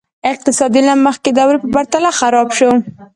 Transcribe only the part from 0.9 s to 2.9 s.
مخکې دورې په پرتله خراب شو.